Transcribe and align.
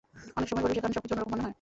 অনেক 0.37 0.47
সময় 0.49 0.61
পরিবেশের 0.63 0.81
কারণে 0.83 0.95
সবকিছু 0.97 1.13
অন্য 1.13 1.21
রকম 1.21 1.31
মনে 1.33 1.43
হয়। 1.43 1.49